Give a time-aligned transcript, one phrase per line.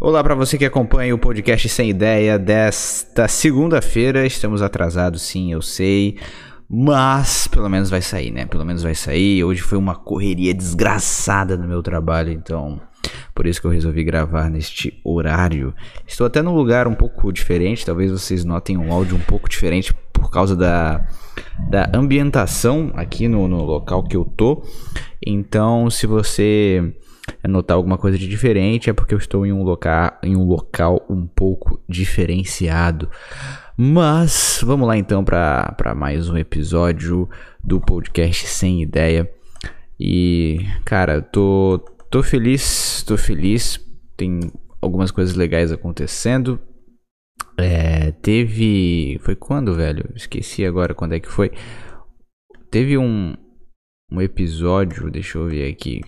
[0.00, 4.26] Olá para você que acompanha o podcast Sem Ideia desta segunda-feira.
[4.26, 6.18] Estamos atrasados, sim, eu sei.
[6.68, 8.44] Mas pelo menos vai sair, né?
[8.44, 9.44] Pelo menos vai sair.
[9.44, 12.80] Hoje foi uma correria desgraçada no meu trabalho, então
[13.32, 15.72] por isso que eu resolvi gravar neste horário.
[16.06, 19.94] Estou até num lugar um pouco diferente, talvez vocês notem um áudio um pouco diferente
[20.12, 21.06] por causa da,
[21.70, 24.64] da ambientação aqui no, no local que eu tô.
[25.24, 26.94] Então, se você
[27.48, 31.04] notar alguma coisa de diferente, é porque eu estou em um local, em um local
[31.08, 33.08] um pouco diferenciado.
[33.76, 37.28] Mas vamos lá então para mais um episódio
[37.62, 39.30] do podcast Sem Ideia.
[39.98, 41.78] E cara, tô,
[42.10, 43.80] tô feliz, tô feliz.
[44.16, 44.40] Tem
[44.80, 46.58] algumas coisas legais acontecendo.
[47.56, 49.18] É, teve.
[49.22, 50.08] Foi quando, velho?
[50.14, 51.50] Esqueci agora quando é que foi.
[52.70, 53.34] Teve um,
[54.10, 56.00] um episódio, deixa eu ver aqui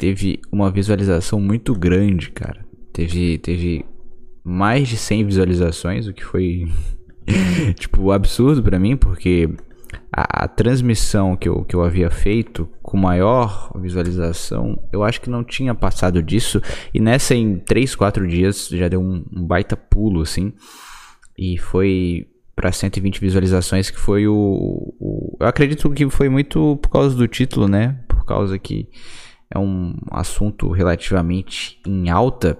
[0.00, 2.64] teve uma visualização muito grande, cara.
[2.90, 3.84] Teve, teve
[4.42, 6.66] mais de 100 visualizações, o que foi
[7.76, 9.50] tipo absurdo para mim, porque
[10.10, 15.28] a, a, transmissão que eu, que eu havia feito com maior visualização, eu acho que
[15.28, 16.62] não tinha passado disso.
[16.94, 20.54] E nessa, em 3, 4 dias, já deu um, um baita pulo, assim.
[21.36, 25.36] E foi para 120 visualizações, que foi o, o.
[25.38, 28.00] Eu acredito que foi muito por causa do título, né?
[28.08, 28.88] Por causa que
[29.52, 32.58] é um assunto relativamente em alta,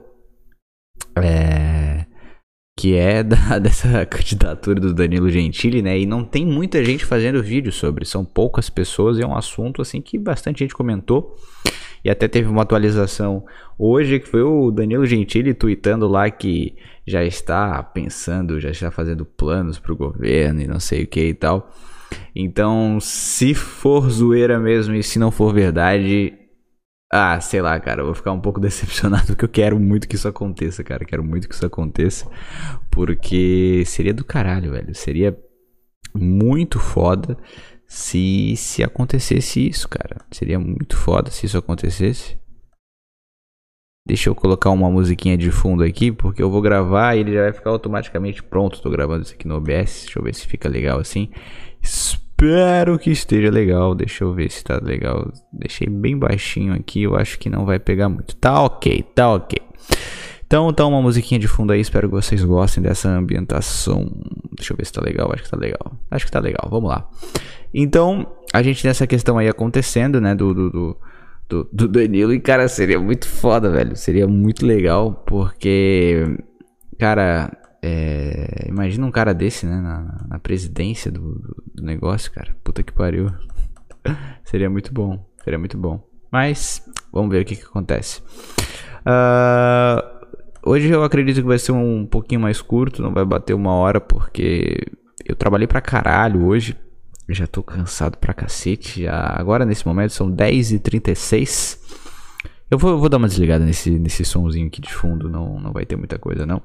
[1.16, 2.04] é,
[2.76, 5.98] que é da, dessa candidatura do Danilo Gentili, né?
[5.98, 9.80] E não tem muita gente fazendo vídeo sobre, são poucas pessoas e é um assunto
[9.80, 11.36] assim que bastante gente comentou.
[12.02, 13.44] E até teve uma atualização
[13.78, 16.74] hoje que foi o Danilo Gentili tweetando lá que
[17.06, 21.28] já está pensando, já está fazendo planos para o governo e não sei o que
[21.28, 21.70] e tal.
[22.34, 26.32] Então, se for zoeira mesmo e se não for verdade,
[27.12, 30.14] ah, sei lá, cara, eu vou ficar um pouco decepcionado porque eu quero muito que
[30.14, 31.04] isso aconteça, cara.
[31.04, 32.30] Quero muito que isso aconteça.
[32.90, 34.94] Porque seria do caralho, velho.
[34.94, 35.36] Seria
[36.14, 37.36] muito foda
[37.86, 40.24] se se acontecesse isso, cara.
[40.30, 42.38] Seria muito foda se isso acontecesse.
[44.06, 47.42] Deixa eu colocar uma musiquinha de fundo aqui, porque eu vou gravar e ele já
[47.42, 48.80] vai ficar automaticamente pronto.
[48.80, 50.04] Tô gravando isso aqui no OBS.
[50.04, 51.30] Deixa eu ver se fica legal assim.
[51.82, 52.29] Espero
[53.00, 53.94] que esteja legal.
[53.94, 55.32] Deixa eu ver se tá legal.
[55.52, 57.02] Deixei bem baixinho aqui.
[57.02, 58.34] Eu acho que não vai pegar muito.
[58.36, 59.58] Tá ok, tá ok.
[60.46, 61.80] Então tá uma musiquinha de fundo aí.
[61.80, 64.10] Espero que vocês gostem dessa ambientação.
[64.56, 65.30] Deixa eu ver se tá legal.
[65.32, 65.92] Acho que tá legal.
[66.10, 66.68] Acho que tá legal.
[66.68, 67.08] Vamos lá.
[67.72, 70.34] Então, a gente tem essa questão aí acontecendo, né?
[70.34, 70.96] Do, do, do,
[71.48, 72.34] do, do Danilo.
[72.34, 73.94] E, cara, seria muito foda, velho.
[73.96, 75.22] Seria muito legal.
[75.24, 76.36] Porque,
[76.98, 79.80] cara, é, imagina um cara desse, né?
[79.80, 81.34] Na, na presidência do,
[81.74, 82.54] do, negócio, cara.
[82.62, 83.32] Puta que pariu.
[84.44, 85.24] Seria muito bom.
[85.42, 86.06] Seria muito bom.
[86.30, 88.22] Mas, vamos ver o que, que acontece.
[89.00, 90.26] Uh,
[90.62, 93.02] hoje eu acredito que vai ser um pouquinho mais curto.
[93.02, 94.86] Não vai bater uma hora, porque
[95.24, 96.76] eu trabalhei pra caralho hoje.
[97.28, 99.04] Já tô cansado pra cacete.
[99.04, 101.78] Já, agora, nesse momento, são 10h36.
[102.70, 105.28] Eu vou, eu vou dar uma desligada nesse, nesse somzinho aqui de fundo.
[105.28, 106.62] Não, não vai ter muita coisa, não.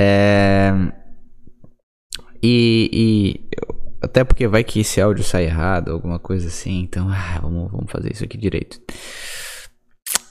[0.00, 0.72] É...
[2.40, 3.48] E, e,
[4.00, 6.82] até porque vai que esse áudio sai errado, alguma coisa assim.
[6.82, 8.80] Então, ah, vamos, vamos fazer isso aqui direito.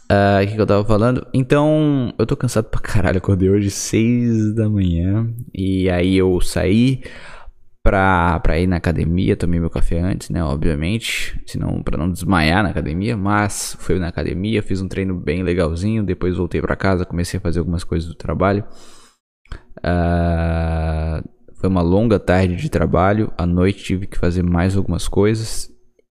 [0.09, 1.27] Ah, o uh, que, eu tava falando?
[1.33, 3.17] Então, eu tô cansado pra caralho.
[3.17, 5.27] Acordei hoje 6 da manhã.
[5.53, 7.03] E aí eu saí
[7.83, 9.35] pra, pra ir na academia.
[9.35, 10.41] Tomei meu café antes, né?
[10.41, 11.38] Obviamente.
[11.45, 13.17] Senão, pra não desmaiar na academia.
[13.17, 16.06] Mas fui na academia, fiz um treino bem legalzinho.
[16.06, 18.63] Depois voltei pra casa, comecei a fazer algumas coisas do trabalho.
[19.88, 21.24] Uh,
[21.56, 23.31] foi uma longa tarde de trabalho.
[23.38, 25.70] À noite tive que fazer mais algumas coisas.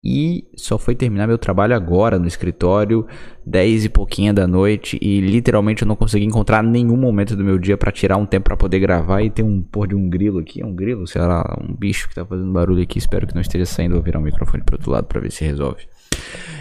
[0.02, 3.06] E só foi terminar meu trabalho agora no escritório,
[3.44, 4.98] 10 e pouquinha da noite.
[5.00, 8.44] E literalmente eu não consegui encontrar nenhum momento do meu dia para tirar um tempo
[8.44, 9.22] para poder gravar.
[9.22, 10.62] E tem um pôr de um grilo aqui.
[10.62, 12.98] É um grilo, sei lá, um bicho que tá fazendo barulho aqui.
[12.98, 13.94] Espero que não esteja saindo.
[13.94, 15.86] Vou virar o microfone pro outro lado para ver se resolve.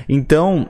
[0.08, 0.70] Então,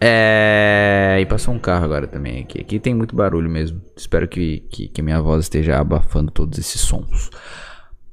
[0.00, 1.18] é...
[1.20, 2.60] E passou um carro agora também aqui.
[2.60, 3.80] Aqui tem muito barulho mesmo.
[3.96, 7.30] Espero que, que, que minha voz esteja abafando todos esses sons.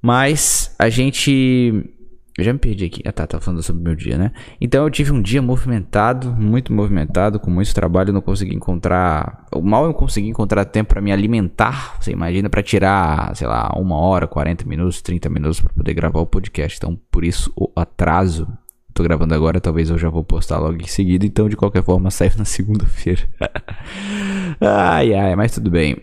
[0.02, 1.90] Mas a gente.
[2.38, 3.02] Eu já me perdi aqui.
[3.06, 4.32] Ah tá, tá falando sobre o meu dia, né?
[4.60, 8.12] Então eu tive um dia movimentado, muito movimentado, com muito trabalho.
[8.12, 9.46] Não consegui encontrar.
[9.62, 11.96] Mal eu consegui encontrar tempo para me alimentar.
[12.02, 16.20] Você imagina, para tirar, sei lá, uma hora, 40 minutos, 30 minutos para poder gravar
[16.20, 16.78] o podcast.
[16.78, 18.48] Então por isso o atraso
[18.94, 22.10] Tô gravando agora, talvez eu já vou postar logo em seguida, então de qualquer forma
[22.12, 23.22] sai na segunda-feira.
[24.62, 25.98] ai ai, mas tudo bem.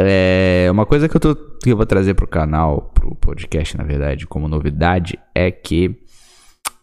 [0.00, 3.82] É, uma coisa que eu, tô, que eu vou trazer pro canal, pro podcast na
[3.82, 5.96] verdade, como novidade, é que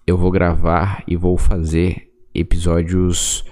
[0.06, 3.46] eu vou gravar e vou fazer episódios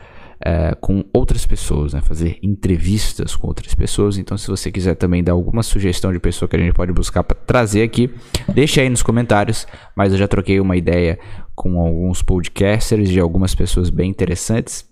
[0.46, 2.02] é, com outras pessoas, né?
[2.02, 4.18] Fazer entrevistas com outras pessoas.
[4.18, 7.24] Então, se você quiser também dar alguma sugestão de pessoa que a gente pode buscar
[7.24, 8.14] para trazer aqui,
[8.54, 9.66] deixa aí nos comentários.
[9.96, 11.18] Mas eu já troquei uma ideia
[11.56, 14.92] com alguns podcasters de algumas pessoas bem interessantes.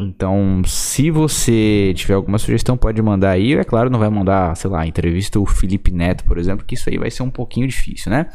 [0.00, 3.54] Então, se você tiver alguma sugestão, pode mandar aí.
[3.54, 6.88] É claro, não vai mandar, sei lá, entrevista o Felipe Neto, por exemplo, que isso
[6.88, 8.26] aí vai ser um pouquinho difícil, né?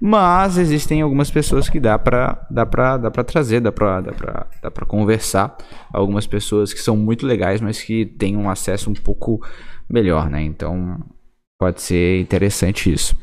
[0.00, 4.12] Mas existem algumas pessoas que dá pra, dá pra, dá pra trazer, dá pra, dá,
[4.12, 5.56] pra, dá pra conversar.
[5.92, 9.40] Algumas pessoas que são muito legais, mas que têm um acesso um pouco
[9.90, 10.42] melhor, né?
[10.42, 11.00] Então,
[11.58, 13.16] pode ser interessante isso.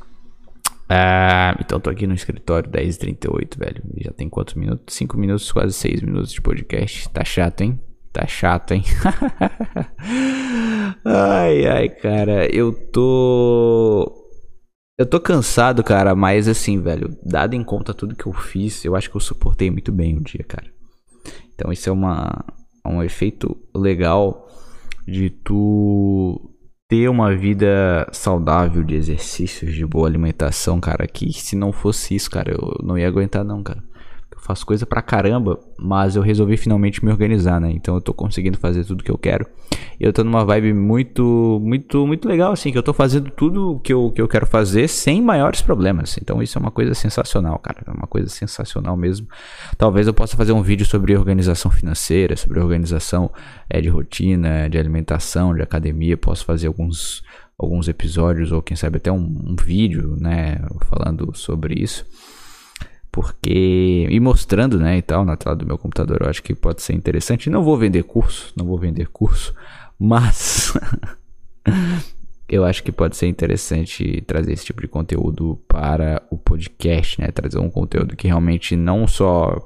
[0.88, 3.84] Ah, então tô aqui no escritório 10h38, velho.
[3.98, 4.96] Já tem quantos minutos?
[4.96, 7.10] 5 minutos, quase 6 minutos de podcast.
[7.10, 7.80] Tá chato, hein?
[8.14, 8.84] Tá chato, hein?
[11.04, 14.22] ai, ai, cara, eu tô.
[14.98, 18.96] Eu tô cansado, cara, mas assim, velho, dado em conta tudo que eu fiz, eu
[18.96, 20.68] acho que eu suportei muito bem o dia, cara.
[21.54, 22.46] Então isso é uma,
[22.86, 24.48] um efeito legal
[25.06, 26.55] de tu
[26.88, 32.30] ter uma vida saudável de exercícios, de boa alimentação, cara, que se não fosse isso,
[32.30, 33.84] cara, eu não ia aguentar não, cara.
[34.45, 37.71] Faço coisa pra caramba, mas eu resolvi finalmente me organizar, né?
[37.71, 39.47] Então eu tô conseguindo fazer tudo que eu quero.
[40.00, 43.80] E eu tô numa vibe muito, muito, muito legal, assim, que eu tô fazendo tudo
[43.83, 46.15] que eu, que eu quero fazer sem maiores problemas.
[46.21, 47.80] Então isso é uma coisa sensacional, cara.
[47.88, 49.27] É uma coisa sensacional mesmo.
[49.80, 53.31] Talvez eu possa fazer um vídeo sobre organização financeira, sobre organização
[53.68, 56.15] é, de rotina, de alimentação, de academia.
[56.15, 57.24] Posso fazer alguns,
[57.57, 62.06] alguns episódios, ou quem sabe até um, um vídeo, né, falando sobre isso
[63.15, 66.81] porque e mostrando, né, e tal, na tela do meu computador, eu acho que pode
[66.81, 67.50] ser interessante.
[67.50, 69.56] Não vou vender curso, não vou vender curso,
[69.97, 70.73] mas
[72.45, 77.31] eu acho que pode ser interessante trazer esse tipo de conteúdo para o podcast, né,
[77.31, 79.65] trazer um conteúdo que realmente não só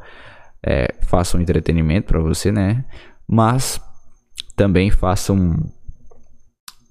[0.64, 2.86] é, faça um entretenimento para você, né,
[3.28, 3.82] mas
[4.56, 5.58] também faça um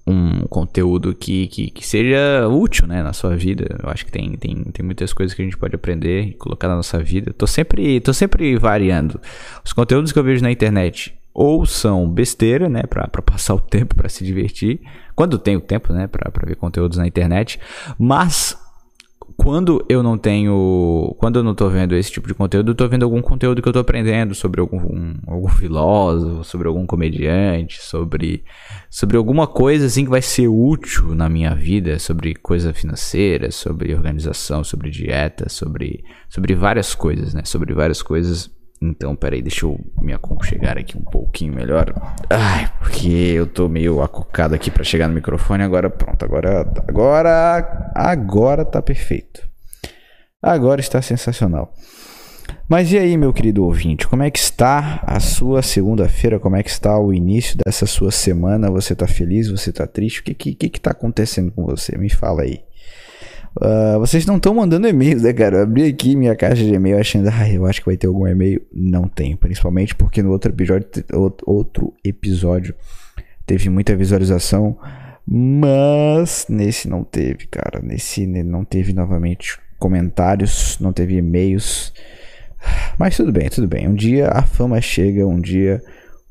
[0.09, 3.77] um conteúdo que, que, que, seja útil, né, na sua vida.
[3.83, 6.67] Eu acho que tem, tem, tem muitas coisas que a gente pode aprender e colocar
[6.67, 7.31] na nossa vida.
[7.31, 9.19] Tô sempre, tô sempre variando.
[9.63, 13.95] Os conteúdos que eu vejo na internet ou são besteira, né, para passar o tempo,
[13.95, 14.81] para se divertir,
[15.15, 17.59] quando tenho tempo, né, para ver conteúdos na internet,
[17.97, 18.58] mas
[19.39, 21.15] quando eu não tenho.
[21.17, 23.69] Quando eu não tô vendo esse tipo de conteúdo, eu tô vendo algum conteúdo que
[23.69, 28.43] eu tô aprendendo sobre algum, um, algum filósofo, sobre algum comediante, sobre,
[28.89, 33.95] sobre alguma coisa assim que vai ser útil na minha vida, sobre coisa financeira, sobre
[33.95, 37.43] organização, sobre dieta, sobre, sobre várias coisas, né?
[37.45, 38.51] Sobre várias coisas
[38.81, 41.93] então, peraí, deixa eu me aconchegar aqui um pouquinho melhor.
[42.29, 45.63] Ai, porque eu tô meio acocado aqui para chegar no microfone.
[45.63, 49.47] Agora, pronto, agora, agora, agora tá perfeito.
[50.41, 51.73] Agora está sensacional.
[52.69, 56.39] Mas e aí, meu querido ouvinte, como é que está a sua segunda-feira?
[56.39, 58.71] Como é que está o início dessa sua semana?
[58.71, 59.49] Você tá feliz?
[59.49, 60.21] Você tá triste?
[60.21, 61.97] O que que, que, que tá acontecendo com você?
[61.97, 62.61] Me fala aí.
[63.57, 65.57] Uh, vocês não estão mandando e-mails, né, cara?
[65.57, 68.27] Eu abri aqui minha caixa de e-mail achando, ah, eu acho que vai ter algum
[68.27, 68.61] e-mail.
[68.71, 70.87] Não tem, principalmente porque no outro episódio,
[71.45, 72.75] outro episódio
[73.45, 74.77] teve muita visualização,
[75.25, 77.81] mas nesse não teve, cara.
[77.81, 81.93] Nesse não teve novamente comentários, não teve e-mails.
[82.97, 83.87] Mas tudo bem, tudo bem.
[83.87, 85.81] Um dia a fama chega, um dia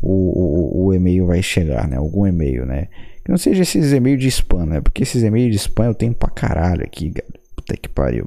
[0.00, 1.96] o, o, o e-mail vai chegar, né?
[1.96, 2.88] Algum e-mail, né?
[3.28, 4.80] Que não seja esses e-mails de spam, né?
[4.80, 7.28] Porque esses e-mails de spam eu tenho pra caralho aqui, cara.
[7.54, 8.26] Puta que pariu.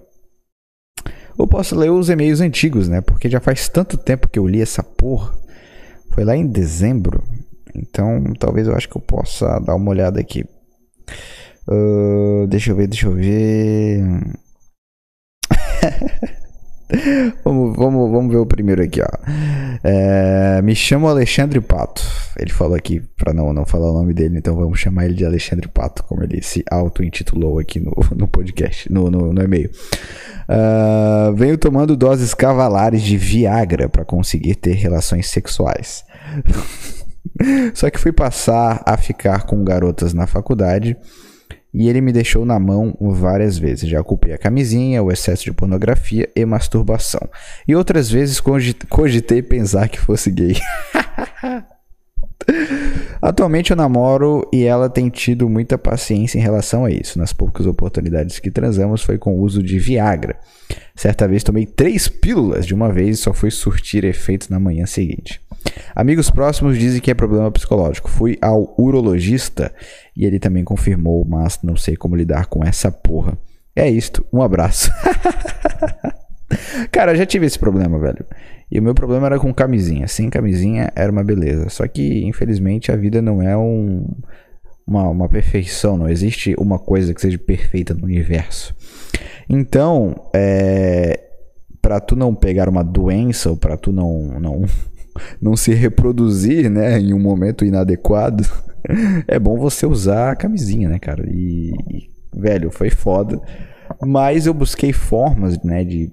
[1.35, 3.01] Ou posso ler os e-mails antigos, né?
[3.01, 5.33] Porque já faz tanto tempo que eu li essa porra.
[6.11, 7.23] Foi lá em dezembro.
[7.73, 10.45] Então, talvez eu acho que eu possa dar uma olhada aqui.
[11.67, 14.03] Uh, deixa eu ver, deixa eu ver.
[17.43, 19.07] vamos, vamos, vamos ver o primeiro aqui, ó.
[19.83, 22.03] É, me chamo Alexandre Pato.
[22.37, 25.25] Ele falou aqui para não, não falar o nome dele, então vamos chamar ele de
[25.25, 29.69] Alexandre Pato, como ele se auto-intitulou aqui no, no podcast, no, no, no e-mail.
[30.49, 36.03] Uh, venho tomando doses cavalares de Viagra para conseguir ter relações sexuais.
[37.73, 40.97] Só que fui passar a ficar com garotas na faculdade
[41.73, 43.89] e ele me deixou na mão várias vezes.
[43.89, 47.29] Já culpei a camisinha, o excesso de pornografia e masturbação.
[47.67, 48.41] E outras vezes
[48.89, 50.55] cogitei pensar que fosse gay.
[53.21, 57.19] Atualmente eu namoro e ela tem tido muita paciência em relação a isso.
[57.19, 60.37] Nas poucas oportunidades que transamos foi com o uso de Viagra.
[60.95, 64.85] Certa vez tomei três pílulas de uma vez e só fui surtir efeitos na manhã
[64.85, 65.39] seguinte.
[65.95, 68.09] Amigos próximos dizem que é problema psicológico.
[68.09, 69.71] Fui ao urologista
[70.15, 73.37] e ele também confirmou, mas não sei como lidar com essa porra.
[73.75, 74.91] É isto, um abraço.
[76.91, 78.25] Cara, eu já tive esse problema, velho.
[78.71, 80.07] E o meu problema era com camisinha.
[80.07, 81.69] Sem camisinha era uma beleza.
[81.69, 84.07] Só que, infelizmente, a vida não é um,
[84.87, 85.97] uma, uma perfeição.
[85.97, 88.75] Não existe uma coisa que seja perfeita no universo.
[89.49, 91.19] Então, é,
[91.81, 94.61] para tu não pegar uma doença ou para tu não, não,
[95.41, 98.45] não se reproduzir, né, em um momento inadequado,
[99.27, 101.25] é bom você usar a camisinha, né, cara?
[101.29, 103.41] E, e velho, foi foda.
[104.01, 106.09] Mas eu busquei formas, né, de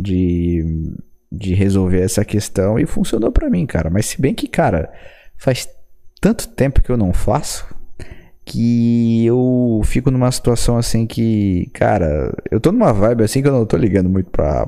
[0.00, 0.94] de,
[1.30, 3.90] de resolver essa questão e funcionou para mim, cara.
[3.90, 4.92] Mas se bem que, cara,
[5.36, 5.68] faz
[6.20, 7.66] tanto tempo que eu não faço
[8.48, 13.52] que eu fico numa situação assim que, cara, eu tô numa vibe assim que eu
[13.52, 14.66] não tô ligando muito pra,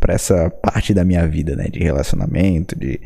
[0.00, 1.64] pra essa parte da minha vida, né?
[1.64, 2.98] De relacionamento, de,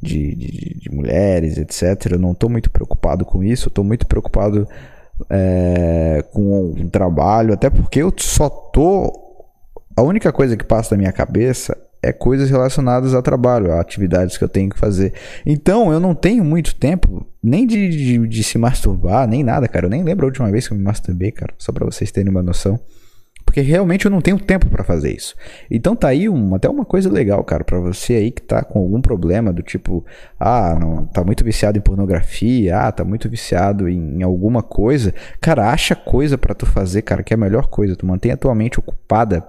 [0.00, 2.12] de, de, de mulheres, etc.
[2.12, 4.68] Eu não tô muito preocupado com isso, eu tô muito preocupado
[5.28, 9.29] é, com o trabalho, até porque eu só tô
[10.00, 14.38] a única coisa que passa na minha cabeça é coisas relacionadas ao trabalho, a atividades
[14.38, 15.12] que eu tenho que fazer.
[15.44, 19.84] Então, eu não tenho muito tempo nem de, de, de, se masturbar, nem nada, cara.
[19.84, 21.52] Eu nem lembro a última vez que eu me masturbei, cara.
[21.58, 22.80] Só para vocês terem uma noção.
[23.44, 25.34] Porque realmente eu não tenho tempo para fazer isso.
[25.70, 28.78] Então tá aí um, até uma coisa legal, cara, para você aí que tá com
[28.78, 30.04] algum problema do tipo,
[30.38, 35.12] ah, não, tá muito viciado em pornografia, ah, tá muito viciado em, em alguma coisa.
[35.40, 37.96] Cara, acha coisa para tu fazer, cara, que é a melhor coisa.
[37.96, 39.44] Tu mantém a tua mente ocupada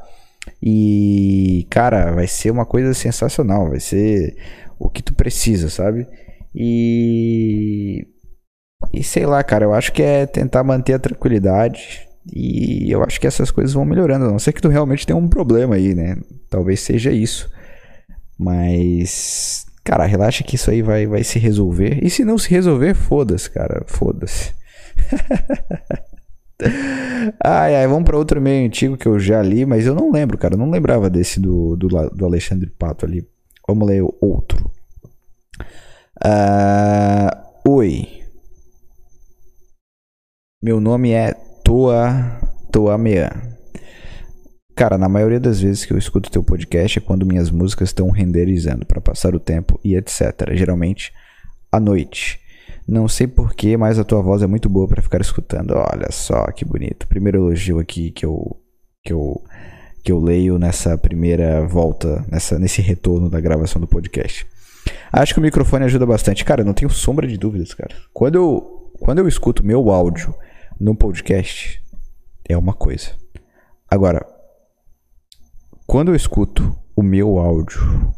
[0.62, 3.70] e, cara, vai ser uma coisa sensacional.
[3.70, 4.38] Vai ser
[4.80, 6.08] o que tu precisa, sabe?
[6.54, 8.08] E.
[8.92, 12.08] E sei lá, cara, eu acho que é tentar manter a tranquilidade.
[12.34, 14.26] E eu acho que essas coisas vão melhorando.
[14.26, 16.18] A não ser que tu realmente tenha um problema aí, né?
[16.50, 17.50] Talvez seja isso.
[18.38, 19.66] Mas.
[19.84, 22.04] Cara, relaxa que isso aí vai, vai se resolver.
[22.04, 23.84] E se não se resolver, foda-se, cara.
[23.88, 24.54] Foda-se.
[27.40, 30.38] ai, ai, vamos para outro meio antigo que eu já li, mas eu não lembro,
[30.38, 30.56] cara.
[30.56, 33.28] Eu não lembrava desse do, do, do Alexandre Pato ali.
[33.68, 34.72] Vamos ler outro.
[36.24, 38.08] Uh, oi.
[40.62, 42.40] Meu nome é Toa
[42.72, 43.30] Toamean.
[44.76, 48.10] Cara, na maioria das vezes que eu escuto teu podcast é quando minhas músicas estão
[48.10, 50.54] renderizando para passar o tempo e etc.
[50.54, 51.14] Geralmente
[51.72, 52.40] à noite.
[52.88, 55.72] Não sei porquê, mas a tua voz é muito boa para ficar escutando.
[55.72, 57.08] Olha só que bonito.
[57.08, 58.58] Primeiro elogio aqui que eu
[59.04, 59.42] que eu
[60.04, 64.46] que eu leio nessa primeira volta, nessa nesse retorno da gravação do podcast.
[65.12, 66.44] Acho que o microfone ajuda bastante.
[66.44, 67.96] Cara, não tenho sombra de dúvidas, cara.
[68.14, 70.34] Quando eu quando eu escuto meu áudio
[70.80, 71.82] no podcast
[72.48, 73.12] é uma coisa.
[73.90, 74.26] Agora,
[75.88, 78.14] quando eu escuto o meu áudio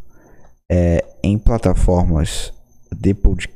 [0.69, 2.53] é, em plataformas
[2.93, 3.15] de,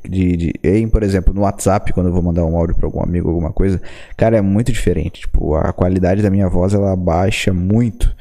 [0.10, 3.01] de, de, em, por exemplo, no WhatsApp, quando eu vou mandar um áudio para algum
[3.01, 3.82] amigo, alguma coisa,
[4.15, 5.22] cara, é muito diferente.
[5.22, 8.15] Tipo, a qualidade da minha voz ela baixa muito.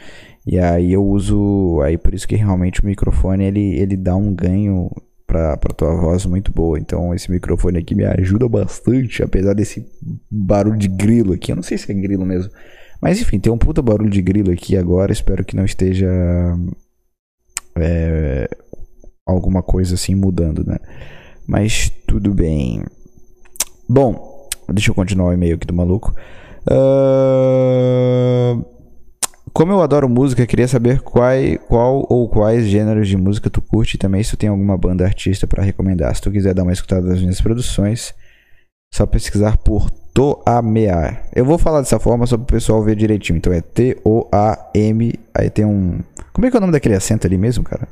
[0.47, 4.33] E aí eu uso, aí por isso que realmente o microfone ele, ele dá um
[4.33, 4.91] ganho
[5.27, 6.79] pra tua voz muito boa.
[6.79, 9.85] Então esse microfone aqui me ajuda bastante, apesar desse
[10.31, 11.51] barulho de grilo aqui.
[11.53, 12.51] Eu não sei se é grilo mesmo.
[13.01, 15.13] Mas enfim, tem um puta barulho de grilo aqui agora.
[15.13, 16.09] Espero que não esteja
[17.77, 18.49] é,
[19.27, 20.79] alguma coisa assim mudando, né?
[21.47, 22.83] Mas tudo bem.
[23.89, 26.15] Bom, deixa eu continuar o e-mail aqui do maluco.
[26.69, 28.65] Uh,
[29.53, 31.33] como eu adoro música, queria saber qual,
[31.67, 35.05] qual ou quais gêneros de música tu curte e também se tu tem alguma banda
[35.05, 36.15] artista para recomendar.
[36.15, 38.15] Se tu quiser dar uma escutada nas minhas produções,
[38.93, 41.29] só pesquisar por Toamear.
[41.35, 43.37] Eu vou falar dessa forma só para o pessoal ver direitinho.
[43.37, 45.15] Então é T-O-A-M.
[45.35, 46.01] Aí tem um.
[46.33, 47.89] Como é que é o nome daquele acento ali mesmo, cara?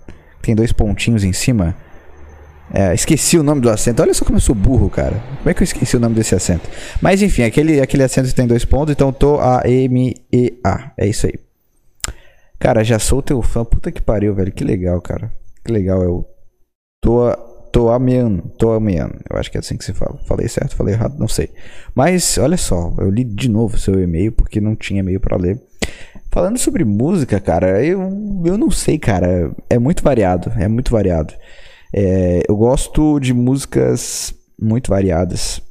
[0.47, 1.75] Tem dois pontinhos em cima.
[2.73, 4.03] É, esqueci o nome do acento.
[4.03, 5.23] Olha só como eu sou burro, cara.
[5.39, 6.69] Como é que eu esqueci o nome desse acento?
[7.01, 10.93] Mas enfim, aquele, aquele que tem dois pontos, então tô A M E A.
[10.97, 11.35] É isso aí.
[12.59, 13.65] Cara, já sou teu fã.
[13.65, 14.51] Puta que pariu, velho.
[14.51, 15.31] Que legal, cara.
[15.65, 16.25] Que legal.
[17.03, 17.31] Tô
[17.75, 19.17] tô ameando, tô ameando.
[19.29, 20.17] Eu acho que é assim que se fala.
[20.29, 21.51] Falei certo, falei errado, não sei.
[21.93, 25.61] Mas olha só, eu li de novo seu e-mail porque não tinha e-mail para ler.
[26.35, 28.11] Falando sobre música, cara, eu,
[28.45, 29.55] eu não sei, cara.
[29.71, 30.51] É muito variado.
[30.59, 31.33] É muito variado.
[31.95, 35.63] É, eu gosto de músicas muito variadas.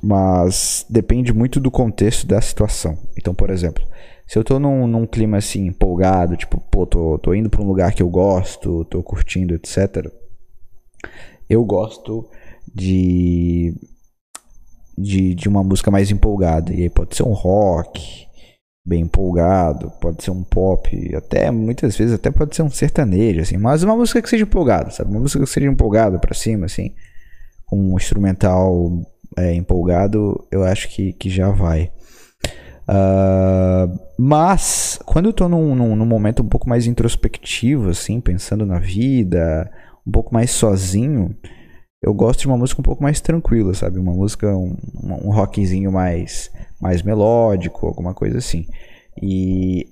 [0.00, 2.96] Mas depende muito do contexto da situação.
[3.18, 3.84] Então, por exemplo,
[4.28, 7.66] se eu tô num, num clima assim, empolgado, tipo, pô, tô, tô indo pra um
[7.66, 10.08] lugar que eu gosto, tô curtindo, etc.
[11.50, 12.30] Eu gosto
[12.72, 13.74] de,
[14.96, 16.72] de, de uma música mais empolgada.
[16.72, 18.28] E aí pode ser um rock,
[18.86, 23.56] bem empolgado, pode ser um pop, até muitas vezes até pode ser um sertanejo, assim,
[23.56, 25.10] mas uma música que seja empolgada, sabe?
[25.10, 26.94] Uma música que seja empolgada para cima, assim,
[27.72, 29.02] um instrumental
[29.36, 31.90] é, empolgado, eu acho que, que já vai.
[32.88, 38.64] Uh, mas, quando eu tô num, num, num, momento um pouco mais introspectivo, assim, pensando
[38.64, 39.68] na vida,
[40.06, 41.34] um pouco mais sozinho,
[42.02, 43.98] eu gosto de uma música um pouco mais tranquila, sabe?
[43.98, 44.76] Uma música, um,
[45.24, 46.50] um rockzinho mais,
[46.80, 48.66] mais melódico, alguma coisa assim.
[49.20, 49.86] E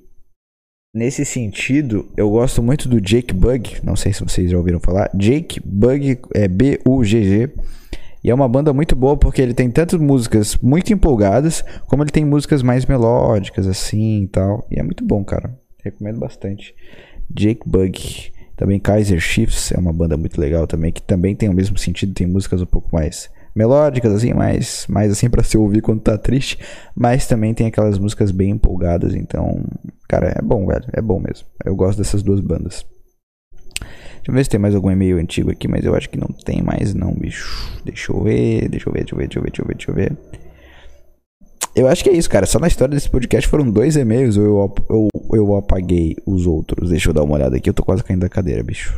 [0.94, 5.10] nesse sentido, eu gosto muito do Jake Bug, não sei se vocês já ouviram falar.
[5.14, 7.50] Jake Bug é B-U-G-G.
[8.22, 12.10] E é uma banda muito boa porque ele tem tantas músicas muito empolgadas, como ele
[12.10, 14.66] tem músicas mais melódicas, assim e tal.
[14.70, 15.54] E é muito bom, cara.
[15.84, 16.74] Recomendo bastante.
[17.30, 18.32] Jake Bug.
[18.56, 22.14] Também Kaiser Chiefs é uma banda muito legal também, que também tem o mesmo sentido,
[22.14, 26.18] tem músicas um pouco mais melódicas, assim, mais, mais assim para se ouvir quando tá
[26.18, 26.58] triste,
[26.94, 29.64] mas também tem aquelas músicas bem empolgadas, então,
[30.08, 31.46] cara, é bom, velho, é bom mesmo.
[31.64, 32.84] Eu gosto dessas duas bandas.
[34.24, 36.28] Deixa eu ver se tem mais algum e-mail antigo aqui, mas eu acho que não
[36.28, 37.70] tem mais não, bicho.
[37.84, 39.74] Deixa eu ver, deixa eu ver, deixa eu ver, deixa eu ver, deixa eu ver,
[39.74, 40.43] deixa eu ver.
[41.74, 42.46] Eu acho que é isso, cara.
[42.46, 46.90] Só na história desse podcast foram dois e-mails ou eu, eu, eu apaguei os outros.
[46.90, 47.68] Deixa eu dar uma olhada aqui.
[47.68, 48.94] Eu tô quase caindo da cadeira, bicho.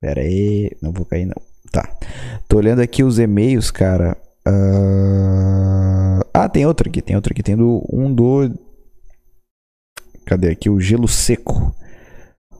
[0.00, 0.70] Pera aí.
[0.80, 1.40] Não vou cair, não.
[1.72, 1.88] Tá.
[2.46, 4.16] Tô olhando aqui os e-mails, cara.
[4.46, 6.22] Uh...
[6.32, 7.02] Ah, tem outro aqui.
[7.02, 7.42] Tem outro aqui.
[7.42, 8.52] Tem do, um do.
[10.24, 10.70] Cadê aqui?
[10.70, 11.74] O Gelo Seco.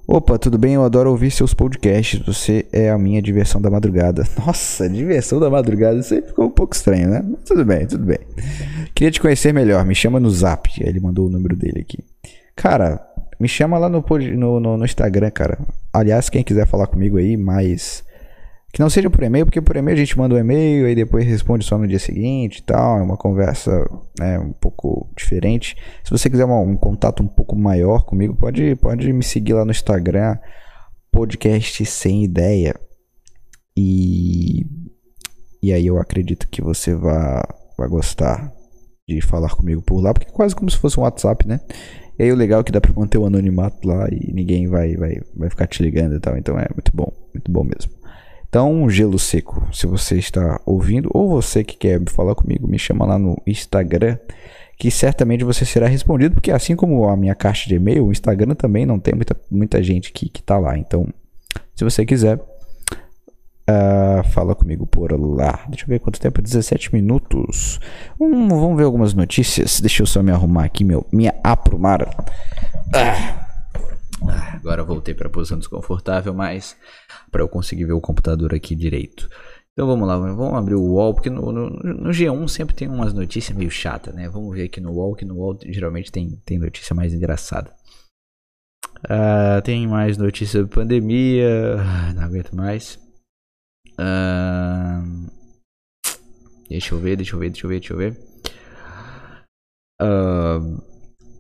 [0.07, 0.75] Opa, tudo bem?
[0.75, 2.21] Eu adoro ouvir seus podcasts.
[2.27, 4.25] Você é a minha diversão da madrugada.
[4.45, 5.99] Nossa, diversão da madrugada.
[5.99, 7.25] Isso aí ficou um pouco estranho, né?
[7.25, 8.19] Mas tudo bem, tudo bem.
[8.95, 9.85] Queria te conhecer melhor.
[9.85, 10.69] Me chama no zap.
[10.81, 11.99] Ele mandou o número dele aqui.
[12.57, 13.01] Cara,
[13.39, 14.05] me chama lá no,
[14.37, 15.59] no, no, no Instagram, cara.
[15.93, 18.05] Aliás, quem quiser falar comigo aí, mais
[18.73, 21.27] que não seja por e-mail, porque por e-mail a gente manda um e-mail e depois
[21.27, 22.99] responde só no dia seguinte e tal.
[22.99, 23.71] É uma conversa
[24.19, 25.77] né, um pouco diferente.
[26.03, 29.67] Se você quiser uma, um contato um pouco maior comigo, pode, pode me seguir lá
[29.67, 30.39] no Instagram,
[31.11, 32.75] podcast sem ideia.
[33.77, 34.65] E,
[35.63, 37.43] e aí eu acredito que você vai,
[37.77, 38.51] vai gostar
[39.07, 41.61] de falar comigo por lá, porque é quase como se fosse um WhatsApp, né?
[42.19, 44.97] E aí o legal é que dá pra manter o anonimato lá e ninguém vai,
[44.97, 46.39] vai, vai ficar te ligando e tal.
[46.39, 48.02] Então é muito bom, muito bom mesmo.
[48.53, 53.07] Então, gelo seco, se você está ouvindo, ou você que quer falar comigo, me chama
[53.07, 54.19] lá no Instagram,
[54.77, 58.55] que certamente você será respondido, porque assim como a minha caixa de e-mail, o Instagram
[58.55, 60.77] também não tem muita, muita gente que, que tá lá.
[60.77, 61.09] Então,
[61.75, 65.65] se você quiser, uh, fala comigo por lá.
[65.71, 67.81] Deixa eu ver quanto tempo, 17 minutos.
[68.21, 69.81] Hum, vamos ver algumas notícias.
[69.81, 72.07] Deixa eu só me arrumar aqui, meu, minha aprumar.
[72.95, 73.42] Ah.
[74.29, 76.77] Ah, agora voltei para a posição desconfortável, mas
[77.31, 79.29] para eu conseguir ver o computador aqui direito.
[79.73, 83.15] Então vamos lá, vamos abrir o UOL, porque no, no, no, G1 sempre tem umas
[83.15, 84.29] notícias meio chatas, né?
[84.29, 87.75] Vamos ver aqui no UOL, que no UOL geralmente tem, tem notícia mais engraçada.
[89.05, 91.77] Uh, tem mais notícias sobre pandemia,
[92.15, 92.97] não aguento mais.
[93.99, 95.31] Uh,
[96.69, 98.33] deixa eu ver, deixa eu ver, deixa eu ver, deixa eu ver.
[100.03, 100.83] Uh,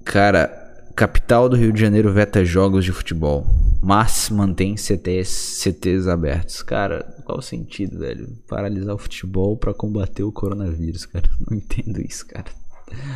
[0.04, 0.61] cara,
[0.94, 3.46] Capital do Rio de Janeiro veta jogos de futebol,
[3.82, 6.62] mas mantém CTs, CTs abertos.
[6.62, 8.28] Cara, qual o sentido, velho?
[8.46, 11.28] Paralisar o futebol para combater o coronavírus, cara.
[11.50, 12.46] Não entendo isso, cara.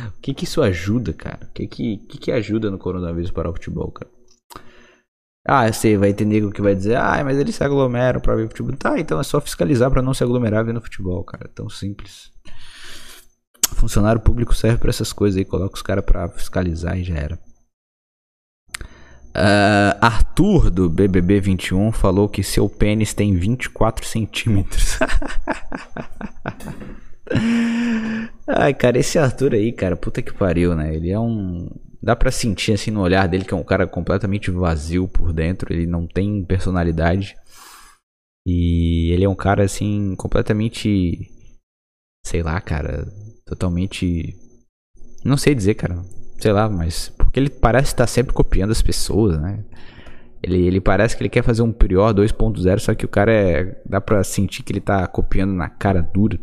[0.07, 1.47] O que que isso ajuda, cara?
[1.47, 4.11] O que que, que que ajuda no coronavírus para o futebol, cara?
[5.47, 8.35] Ah, eu sei, vai ter nego que vai dizer, ah, mas eles se aglomeram pra
[8.35, 8.75] ver futebol.
[8.75, 11.45] Tá, então é só fiscalizar para não se aglomerar vendo futebol, cara.
[11.45, 12.31] É tão simples.
[13.75, 17.46] Funcionário público serve para essas coisas aí, coloca os caras pra fiscalizar e já era.
[19.37, 24.97] Uh, Arthur do BBB 21 falou que seu pênis tem 24 centímetros.
[28.47, 30.95] Ai, cara, esse Arthur aí, cara, puta que pariu, né?
[30.95, 31.69] Ele é um.
[32.01, 35.71] Dá pra sentir assim no olhar dele que é um cara completamente vazio por dentro.
[35.71, 37.35] Ele não tem personalidade.
[38.45, 41.29] E ele é um cara assim, completamente.
[42.25, 43.05] Sei lá, cara.
[43.45, 44.35] Totalmente.
[45.23, 46.01] Não sei dizer, cara.
[46.39, 47.13] Sei lá, mas.
[47.37, 49.59] Porque ele parece estar sempre copiando as pessoas, né?
[50.41, 53.79] Ele, ele parece que ele quer fazer um Prior 2.0, só que o cara é.
[53.85, 56.39] Dá pra sentir que ele tá copiando na cara dura.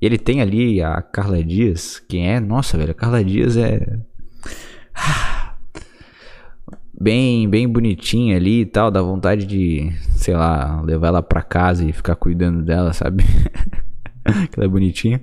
[0.00, 1.98] E ele tem ali a Carla Dias.
[2.08, 2.38] Quem é?
[2.38, 3.98] Nossa, velho, a Carla Dias é.
[7.00, 11.82] Bem, bem bonitinha ali e tal, dá vontade de, sei lá, levar ela pra casa
[11.82, 13.24] e ficar cuidando dela, sabe?
[14.52, 15.22] que ela é bonitinha.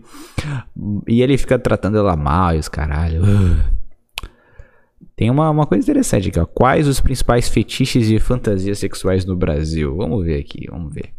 [1.07, 3.21] E ele fica tratando ela mal e os caralho.
[5.17, 6.45] Tem uma, uma coisa interessante aqui, ó.
[6.45, 9.97] Quais os principais fetiches e fantasias sexuais no Brasil?
[9.97, 11.09] Vamos ver aqui, vamos ver.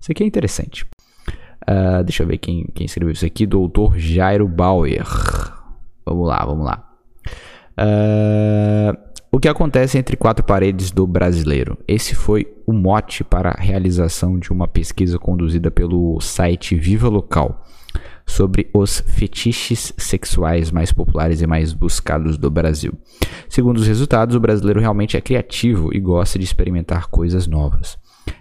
[0.00, 0.84] Isso aqui é interessante.
[1.62, 3.46] Uh, deixa eu ver quem, quem escreveu isso aqui.
[3.46, 5.06] Doutor Jairo Bauer.
[6.04, 6.90] Vamos lá, vamos lá.
[7.78, 8.98] Uh,
[9.30, 11.78] o que acontece entre quatro paredes do brasileiro?
[11.86, 17.64] Esse foi o mote para a realização de uma pesquisa conduzida pelo site Viva Local
[18.26, 22.92] sobre os fetiches sexuais mais populares e mais buscados do Brasil.
[23.48, 27.96] Segundo os resultados, o brasileiro realmente é criativo e gosta de experimentar coisas novas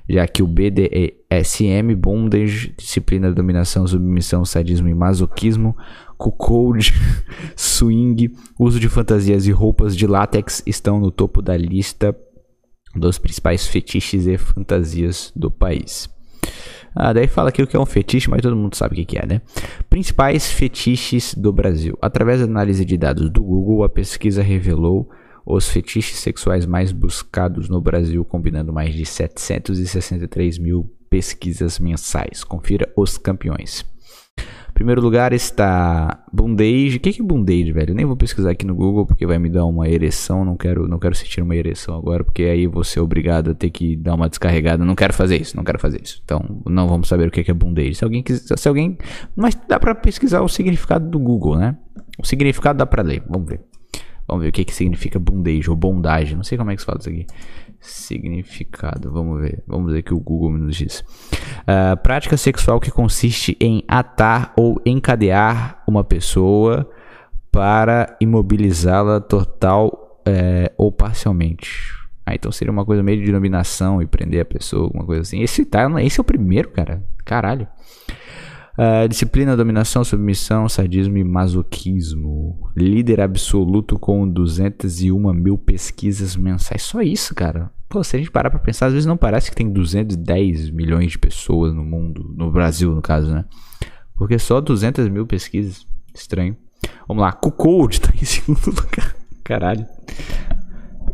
[0.07, 5.75] já que o BDSM, bondage, disciplina, dominação, submissão, sadismo e masoquismo,
[6.17, 6.93] cuckold,
[7.55, 12.15] swing, uso de fantasias e roupas de látex estão no topo da lista
[12.95, 16.09] dos principais fetiches e fantasias do país.
[16.95, 19.17] Ah, daí fala aqui o que é um fetiche, mas todo mundo sabe o que
[19.17, 19.41] é, né?
[19.89, 21.97] Principais fetiches do Brasil.
[22.01, 25.09] Através da análise de dados do Google, a pesquisa revelou
[25.45, 32.43] os fetiches sexuais mais buscados no Brasil, combinando mais de 763 mil pesquisas mensais.
[32.43, 33.85] Confira os campeões.
[34.75, 36.97] Primeiro lugar está bondage.
[36.97, 37.91] O que é bondage, velho?
[37.91, 40.43] Eu nem vou pesquisar aqui no Google porque vai me dar uma ereção.
[40.43, 43.69] Não quero, não quero sentir uma ereção agora, porque aí vou ser obrigado a ter
[43.69, 44.83] que dar uma descarregada.
[44.83, 46.21] Não quero fazer isso, não quero fazer isso.
[46.25, 47.95] Então, não vamos saber o que é bondage.
[47.95, 48.97] Se alguém quiser, se alguém,
[49.33, 51.77] mas dá para pesquisar o significado do Google, né?
[52.19, 53.23] O significado dá para ler.
[53.29, 53.61] Vamos ver.
[54.27, 56.35] Vamos ver o que, que significa bondage ou bondage.
[56.35, 57.25] Não sei como é que se fala isso aqui.
[57.79, 59.11] Significado.
[59.11, 59.63] Vamos ver.
[59.67, 61.01] Vamos ver o que o Google nos diz.
[61.01, 66.89] Uh, prática sexual que consiste em atar ou encadear uma pessoa
[67.51, 71.93] para imobilizá-la total é, ou parcialmente.
[72.25, 75.41] Ah, então seria uma coisa meio de dominação e prender a pessoa, alguma coisa assim.
[75.41, 77.03] Esse, tá, esse é o primeiro, cara.
[77.23, 77.67] Caralho.
[78.77, 82.69] Uh, disciplina, dominação, submissão, sadismo e masoquismo.
[82.75, 86.83] Líder absoluto com 201 mil pesquisas mensais.
[86.83, 87.71] Só isso, cara.
[87.87, 91.11] Pô, se a gente parar pra pensar, às vezes não parece que tem 210 milhões
[91.11, 93.45] de pessoas no mundo, no Brasil, no caso, né?
[94.17, 95.85] Porque só 200 mil pesquisas.
[96.13, 96.57] Estranho.
[97.07, 99.15] Vamos lá, Cuckold tá em segundo lugar.
[99.43, 99.85] Caralho.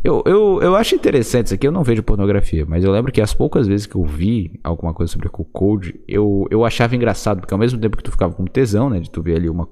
[0.03, 1.67] Eu, eu, eu acho interessante isso aqui.
[1.67, 4.93] Eu não vejo pornografia, mas eu lembro que as poucas vezes que eu vi alguma
[4.93, 8.45] coisa sobre Code, eu, eu achava engraçado, porque ao mesmo tempo que tu ficava com
[8.45, 9.67] tesão, né, de tu ver ali uma,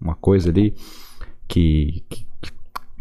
[0.00, 0.74] uma coisa ali
[1.48, 2.26] que, que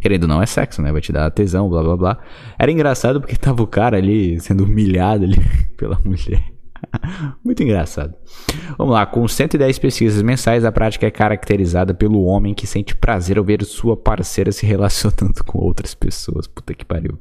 [0.02, 0.92] querendo não é sexo, né?
[0.92, 2.18] Vai te dar tesão, blá blá blá.
[2.58, 5.38] Era engraçado porque tava o cara ali sendo humilhado ali
[5.78, 6.51] pela mulher.
[7.44, 8.14] Muito engraçado.
[8.78, 13.38] Vamos lá, com 110 pesquisas mensais, a prática é caracterizada pelo homem que sente prazer
[13.38, 16.48] ao ver sua parceira se relacionando com outras pessoas.
[16.48, 17.20] Puta que pariu.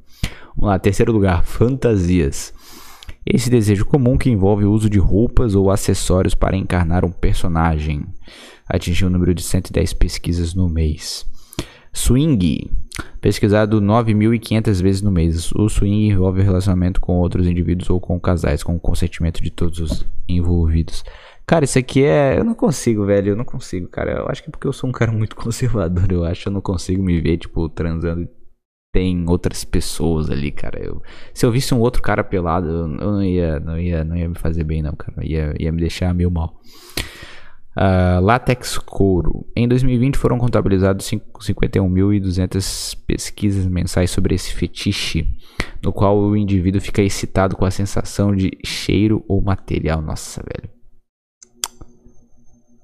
[0.56, 2.52] Vamos lá, terceiro lugar, fantasias.
[3.24, 8.06] Esse desejo comum que envolve o uso de roupas ou acessórios para encarnar um personagem.
[8.66, 11.26] Atingiu o número de 110 pesquisas no mês.
[11.92, 12.70] Swing.
[13.20, 15.52] Pesquisado 9.500 vezes no mês.
[15.52, 19.50] O swing envolve o relacionamento com outros indivíduos ou com casais, com o consentimento de
[19.50, 21.04] todos os envolvidos.
[21.46, 22.38] Cara, isso aqui é.
[22.38, 23.30] Eu não consigo, velho.
[23.30, 24.20] Eu não consigo, cara.
[24.20, 26.11] Eu acho que é porque eu sou um cara muito conservador.
[26.11, 28.28] Eu acho que eu não consigo me ver, tipo, transando.
[28.92, 30.80] Tem outras pessoas ali, cara.
[30.83, 31.02] Eu,
[31.35, 34.35] se eu visse um outro cara pelado, eu, não, ia, não, ia, não ia me
[34.35, 35.24] fazer bem, não, cara.
[35.24, 36.61] Ia, ia me deixar meio mal.
[37.76, 39.46] Uh, látex couro.
[39.54, 45.28] Em 2020 foram contabilizados 51.200 pesquisas mensais sobre esse fetiche,
[45.83, 50.02] no qual o indivíduo fica excitado com a sensação de cheiro ou material.
[50.02, 50.68] Nossa, velho.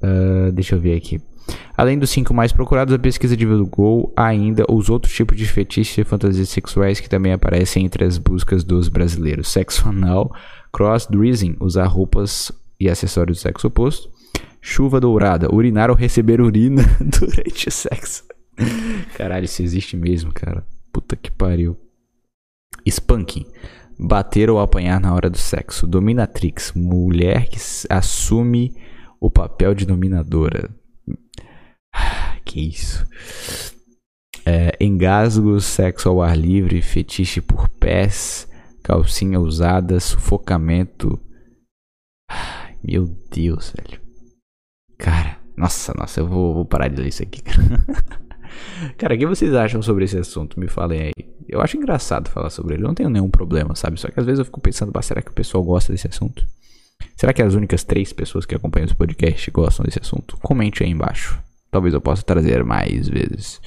[0.03, 1.21] Uh, deixa eu ver aqui.
[1.77, 6.05] Além dos cinco mais procurados, a pesquisa divulgou ainda os outros tipos de fetiches e
[6.05, 10.33] fantasias sexuais que também aparecem entre as buscas dos brasileiros: sexo anal,
[10.73, 14.09] cross-dressing, usar roupas e acessórios do sexo oposto,
[14.69, 15.49] Chuva dourada.
[15.55, 18.25] Urinar ou receber urina durante o sexo.
[19.17, 20.67] Caralho, isso existe mesmo, cara.
[20.93, 21.77] Puta que pariu.
[22.85, 23.47] Spanking.
[23.97, 25.87] Bater ou apanhar na hora do sexo.
[25.87, 26.73] Dominatrix.
[26.75, 28.75] Mulher que assume
[29.21, 30.69] o papel de dominadora.
[32.45, 33.05] Que isso.
[34.45, 38.49] É, engasgo, sexo ao ar livre, fetiche por pés,
[38.85, 41.19] calcinha usada, sufocamento.
[42.85, 44.06] Meu Deus, velho.
[45.57, 47.43] Cara, nossa, nossa, eu vou, vou parar de ler isso aqui.
[48.97, 50.61] Cara, o que vocês acham sobre esse assunto?
[50.61, 51.13] Me falem aí.
[51.49, 52.85] Eu acho engraçado falar sobre ele.
[52.85, 53.99] Eu não tenho nenhum problema, sabe?
[53.99, 56.47] Só que às vezes eu fico pensando, será que o pessoal gosta desse assunto?
[57.17, 60.37] Será que as únicas três pessoas que acompanham esse podcast gostam desse assunto?
[60.39, 61.41] Comente aí embaixo.
[61.71, 63.61] Talvez eu possa trazer mais vezes.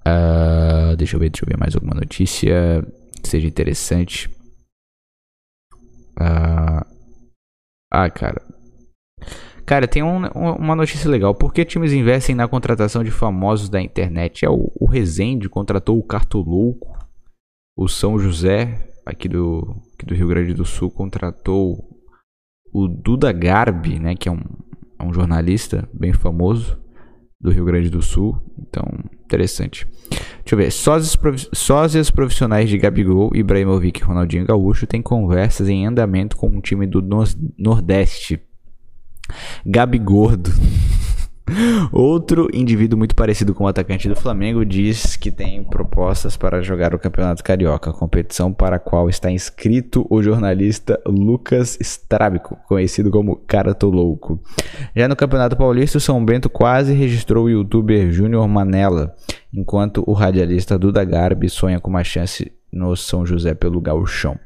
[0.00, 2.84] Uh, deixa eu ver, deixa eu ver mais alguma notícia
[3.22, 4.28] que seja interessante.
[6.20, 6.84] Uh,
[7.90, 8.51] ah, cara.
[9.72, 10.26] Cara, tem um,
[10.58, 11.34] uma notícia legal.
[11.34, 14.44] Por que times investem na contratação de famosos da internet?
[14.44, 16.94] É o, o Rezende contratou o Cartolouco.
[17.74, 21.88] O São José, aqui do, aqui do Rio Grande do Sul, contratou
[22.70, 24.14] o Duda Garbi, né?
[24.14, 24.42] Que é um,
[24.98, 26.78] é um jornalista bem famoso
[27.40, 28.38] do Rio Grande do Sul.
[28.58, 28.84] Então,
[29.24, 29.86] interessante.
[30.10, 30.70] Deixa eu ver.
[30.70, 36.60] Sócios, sócias profissionais de Gabigol, Ibrahimovic e Ronaldinho Gaúcho têm conversas em andamento com um
[36.60, 37.00] time do
[37.56, 38.38] Nordeste
[39.64, 40.50] Gabi Gordo.
[41.92, 46.94] Outro indivíduo muito parecido com o atacante do Flamengo diz que tem propostas para jogar
[46.94, 53.36] o Campeonato Carioca, competição para a qual está inscrito o jornalista Lucas Strábico, conhecido como
[53.36, 54.40] Cara Tô Louco.
[54.94, 59.14] Já no Campeonato Paulista, o São Bento quase registrou o youtuber Júnior Manella,
[59.52, 64.38] enquanto o radialista Duda Garbi sonha com uma chance no São José pelo Gauchão.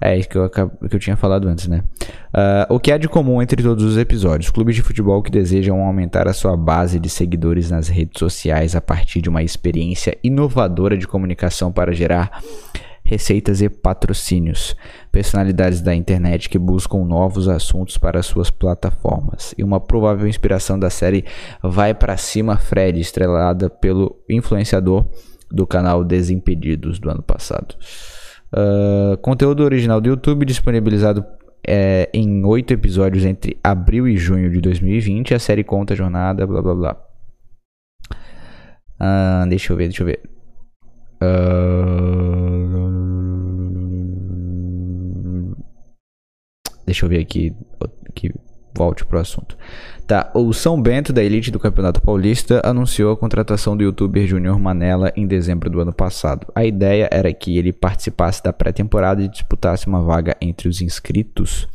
[0.00, 1.82] É isso que eu, que eu tinha falado antes, né?
[2.28, 4.50] Uh, o que há de comum entre todos os episódios?
[4.50, 8.80] Clubes de futebol que desejam aumentar a sua base de seguidores nas redes sociais a
[8.80, 12.42] partir de uma experiência inovadora de comunicação para gerar
[13.02, 14.76] receitas e patrocínios.
[15.10, 19.54] Personalidades da internet que buscam novos assuntos para suas plataformas.
[19.58, 21.24] E uma provável inspiração da série
[21.62, 25.06] Vai para Cima Fred, estrelada pelo influenciador
[25.50, 27.74] do canal Desimpedidos do ano passado.
[28.52, 31.24] Uh, conteúdo original do YouTube disponibilizado
[31.66, 35.34] é, em oito episódios entre abril e junho de 2020.
[35.34, 36.96] A série conta a jornada, blá blá blá.
[39.00, 40.20] Uh, deixa eu ver, deixa eu ver.
[41.22, 41.88] Uh,
[46.86, 47.54] deixa eu ver aqui.
[48.14, 48.32] Que
[48.78, 49.58] volte pro assunto.
[50.06, 54.58] Tá, o São Bento da elite do Campeonato Paulista anunciou a contratação do youtuber Júnior
[54.58, 56.46] Manella em dezembro do ano passado.
[56.54, 61.68] A ideia era que ele participasse da pré-temporada e disputasse uma vaga entre os inscritos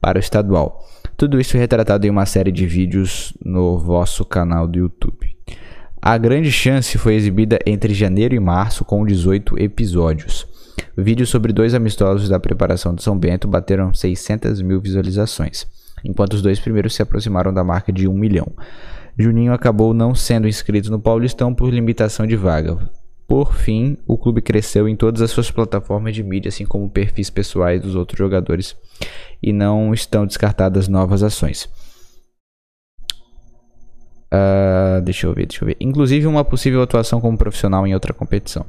[0.00, 0.82] para o estadual.
[1.16, 5.36] Tudo isso retratado em uma série de vídeos no vosso canal do YouTube.
[6.00, 10.46] A grande chance foi exibida entre janeiro e março com 18 episódios.
[10.96, 15.66] Vídeos sobre dois amistosos da preparação de São Bento bateram 600 mil visualizações
[16.04, 18.52] enquanto os dois primeiros se aproximaram da marca de 1 milhão.
[19.18, 22.78] Juninho acabou não sendo inscrito no Paulistão por limitação de vaga.
[23.26, 27.30] Por fim, o clube cresceu em todas as suas plataformas de mídia, assim como perfis
[27.30, 28.76] pessoais dos outros jogadores,
[29.42, 31.68] e não estão descartadas novas ações.
[34.34, 35.76] Uh, deixa eu ver, deixa eu ver.
[35.80, 38.66] Inclusive uma possível atuação como profissional em outra competição.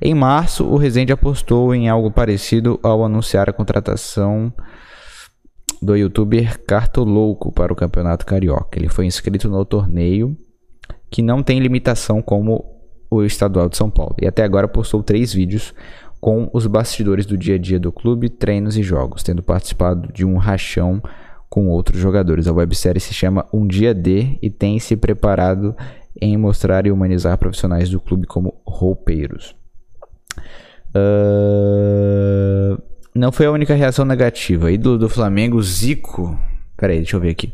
[0.00, 4.52] Em março, o Rezende apostou em algo parecido ao anunciar a contratação
[5.80, 8.78] do youtuber Cartolouco para o Campeonato Carioca.
[8.78, 10.36] Ele foi inscrito no torneio
[11.10, 12.64] que não tem limitação como
[13.10, 14.16] o estadual de São Paulo.
[14.20, 15.74] E até agora postou três vídeos
[16.20, 20.24] com os bastidores do dia a dia do clube, treinos e jogos, tendo participado de
[20.24, 21.00] um rachão
[21.48, 22.46] com outros jogadores.
[22.46, 25.74] A websérie se chama Um Dia D e tem se preparado
[26.20, 29.54] em mostrar e humanizar profissionais do clube como roupeiros.
[30.88, 32.87] Uh...
[33.18, 34.70] Não foi a única reação negativa.
[34.70, 36.38] Ídolo do Flamengo, Zico.
[36.76, 37.52] Pera aí, deixa eu ver aqui.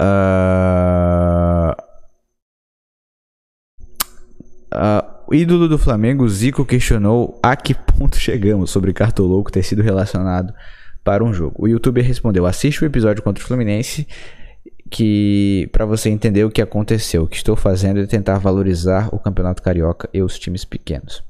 [0.00, 1.76] Uh...
[4.72, 9.82] Uh, o ídolo do Flamengo, Zico, questionou a que ponto chegamos sobre Cartolouco ter sido
[9.82, 10.54] relacionado
[11.04, 11.56] para um jogo.
[11.58, 14.08] O youtuber respondeu: assiste o episódio contra o Fluminense
[14.90, 17.24] que para você entender o que aconteceu.
[17.24, 21.22] O que estou fazendo é tentar valorizar o Campeonato Carioca e os times pequenos.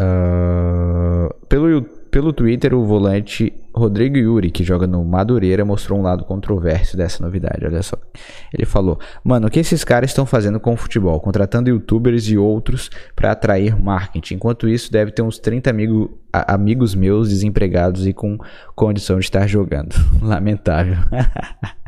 [0.00, 1.13] Uh,
[1.48, 6.96] pelo, pelo Twitter, o volante Rodrigo Yuri, que joga no Madureira, mostrou um lado controverso
[6.96, 7.66] dessa novidade.
[7.66, 7.98] Olha só.
[8.52, 11.18] Ele falou: Mano, o que esses caras estão fazendo com o futebol?
[11.20, 14.34] Contratando youtubers e outros para atrair marketing.
[14.34, 18.38] Enquanto isso, deve ter uns 30 amigo, a, amigos meus desempregados e com
[18.76, 19.94] condição de estar jogando.
[20.22, 20.96] Lamentável.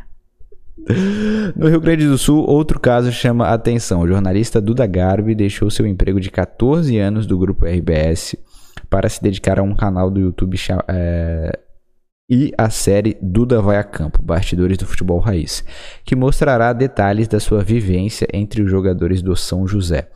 [1.57, 4.03] No Rio Grande do Sul, outro caso chama a atenção.
[4.03, 8.37] O jornalista Duda Garbi deixou seu emprego de 14 anos do grupo RBS
[8.89, 10.57] para se dedicar a um canal do YouTube
[10.89, 11.59] é,
[12.29, 15.65] e a série Duda Vai a Campo, Bastidores do Futebol Raiz,
[16.05, 20.09] que mostrará detalhes da sua vivência entre os jogadores do São José.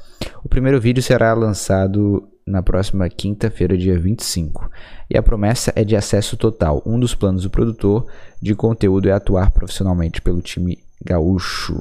[0.42, 4.68] O primeiro vídeo será lançado na próxima quinta-feira, dia 25.
[5.08, 6.82] E a promessa é de acesso total.
[6.84, 8.06] Um dos planos do produtor
[8.42, 11.80] de conteúdo é atuar profissionalmente pelo time gaúcho.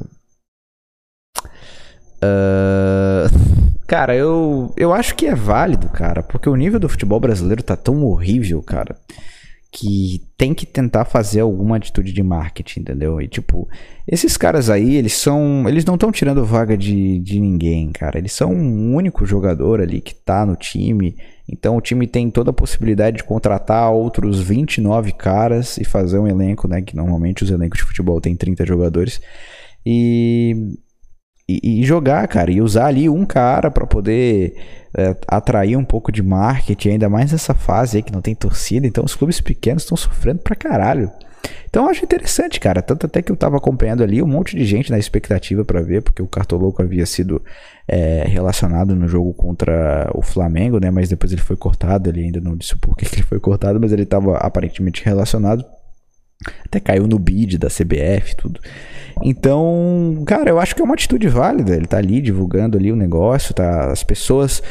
[2.22, 7.64] Uh, cara, eu, eu acho que é válido, cara, porque o nível do futebol brasileiro
[7.64, 8.96] tá tão horrível, cara
[9.72, 13.22] que tem que tentar fazer alguma atitude de marketing, entendeu?
[13.22, 13.70] E tipo,
[14.08, 15.68] esses caras aí, eles são.
[15.68, 18.18] Eles não estão tirando vaga de, de ninguém, cara.
[18.18, 21.16] Eles são um único jogador ali que tá no time.
[21.48, 26.28] Então o time tem toda a possibilidade de contratar outros 29 caras e fazer um
[26.28, 26.82] elenco, né?
[26.82, 29.22] Que normalmente os elencos de futebol tem 30 jogadores.
[29.86, 30.80] E
[31.64, 34.56] e, jogar, cara, e usar ali um cara para poder
[34.96, 38.86] é, atrair um pouco de marketing, ainda mais nessa fase aí que não tem torcida,
[38.86, 41.12] então os clubes pequenos estão sofrendo pra caralho.
[41.70, 44.66] Então eu acho interessante, cara, tanto até que eu tava acompanhando ali um monte de
[44.66, 47.42] gente na expectativa para ver, porque o Cartoloco havia sido
[47.88, 52.42] é, relacionado no jogo contra o Flamengo, né, mas depois ele foi cortado, ele ainda
[52.42, 55.64] não disse por que ele foi cortado, mas ele tava aparentemente relacionado.
[56.66, 58.62] Até caiu no bid da CBF tudo.
[59.22, 61.76] Então, cara, eu acho que é uma atitude válida.
[61.76, 63.92] Ele tá ali divulgando ali o negócio, tá?
[63.92, 64.64] As pessoas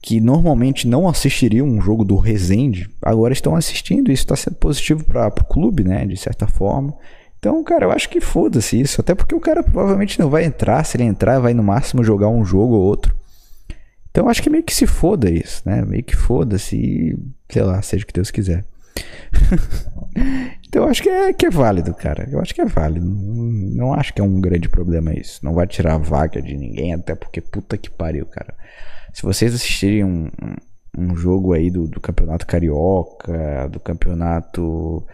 [0.00, 4.12] que normalmente não assistiriam um jogo do Resende, agora estão assistindo.
[4.12, 6.06] Isso está sendo positivo para o clube, né?
[6.06, 6.94] De certa forma.
[7.40, 9.00] Então, cara, eu acho que foda-se isso.
[9.00, 10.84] Até porque o cara provavelmente não vai entrar.
[10.84, 13.16] Se ele entrar, vai no máximo jogar um jogo ou outro.
[14.10, 15.84] Então, eu acho que meio que se foda isso, né?
[15.84, 17.18] Meio que foda-se.
[17.50, 18.64] Sei lá, seja o que Deus quiser.
[20.66, 22.28] então eu acho que é, que é válido, cara.
[22.30, 23.06] Eu acho que é válido.
[23.06, 25.44] Não, não acho que é um grande problema isso.
[25.44, 28.54] Não vai tirar a vaga de ninguém, até porque puta que pariu, cara.
[29.12, 30.30] Se vocês assistirem um,
[30.96, 35.06] um jogo aí do, do campeonato carioca, do campeonato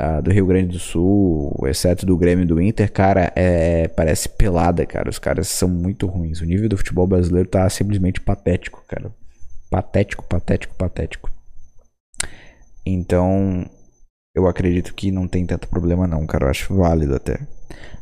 [0.00, 4.86] uh, do Rio Grande do Sul, exceto do Grêmio do Inter, cara, é, parece pelada,
[4.86, 5.10] cara.
[5.10, 6.40] Os caras são muito ruins.
[6.40, 9.10] O nível do futebol brasileiro tá simplesmente patético, cara.
[9.70, 11.35] Patético, patético, patético.
[12.86, 13.68] Então,
[14.32, 16.46] eu acredito que não tem tanto problema não, cara.
[16.46, 17.40] Eu acho válido até.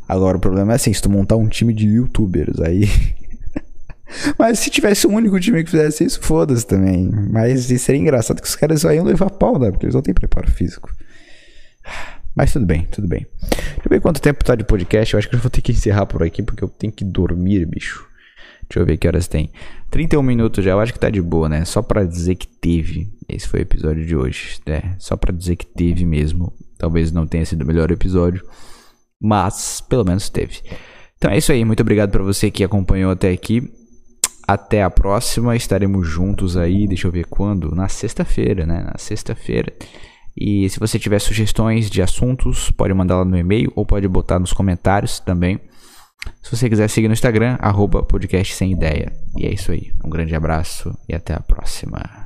[0.07, 2.85] Agora, o problema é assim, se tu montar um time de youtubers, aí...
[4.39, 7.11] Mas se tivesse um único time que fizesse isso, foda-se também.
[7.11, 9.71] Mas seria engraçado que os caras só iam levar pau, né?
[9.71, 10.95] Porque eles não têm preparo físico.
[12.37, 13.27] Mas tudo bem, tudo bem.
[13.41, 15.15] Deixa eu ver quanto tempo tá de podcast.
[15.15, 17.65] Eu acho que eu vou ter que encerrar por aqui porque eu tenho que dormir,
[17.67, 18.07] bicho.
[18.69, 19.51] Deixa eu ver que horas tem.
[19.91, 21.65] 31 minutos já, eu acho que tá de boa, né?
[21.65, 23.09] Só pra dizer que teve.
[23.29, 24.97] Esse foi o episódio de hoje, né?
[24.99, 26.53] Só pra dizer que teve mesmo.
[26.79, 28.45] Talvez não tenha sido o melhor episódio,
[29.21, 30.61] mas pelo menos teve.
[31.17, 33.73] Então é isso aí, muito obrigado para você que acompanhou até aqui.
[34.47, 37.75] Até a próxima, estaremos juntos aí, deixa eu ver quando?
[37.75, 38.83] Na sexta-feira, né?
[38.83, 39.73] Na sexta-feira.
[40.37, 44.39] E se você tiver sugestões de assuntos, pode mandar lá no e-mail ou pode botar
[44.39, 45.61] nos comentários também.
[46.43, 49.13] Se você quiser seguir no Instagram, arroba podcast sem ideia.
[49.37, 49.93] E é isso aí.
[50.05, 52.24] Um grande abraço e até a próxima.